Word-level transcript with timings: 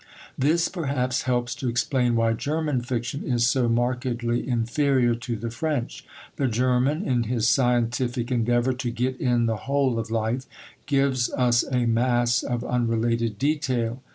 This 0.35 0.67
perhaps 0.67 1.21
helps 1.29 1.53
to 1.53 1.69
explain 1.69 2.15
why 2.15 2.33
German 2.33 2.81
fiction 2.81 3.23
is 3.23 3.45
so 3.47 3.69
markedly 3.69 4.47
inferior 4.49 5.13
to 5.13 5.35
the 5.35 5.51
French. 5.51 6.07
The 6.37 6.47
German, 6.47 7.05
in 7.07 7.25
his 7.25 7.47
scientific 7.47 8.31
endeavour 8.31 8.73
to 8.73 8.89
get 8.89 9.19
in 9.21 9.45
the 9.45 9.57
whole 9.67 9.99
of 9.99 10.09
life, 10.09 10.47
gives 10.87 11.31
us 11.33 11.61
a 11.71 11.85
mass 11.85 12.41
of 12.41 12.63
unrelated 12.63 13.37
detail. 13.37 14.01